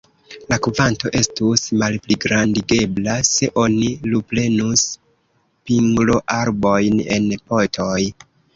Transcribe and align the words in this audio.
La 0.51 0.57
kvanto 0.67 1.09
estus 1.19 1.65
malpligrandigebla, 1.81 3.19
se 3.33 3.51
oni 3.65 3.91
luprenus 4.15 4.87
pingloarbojn 5.71 7.01
en 7.19 7.33
potoj. 7.53 8.03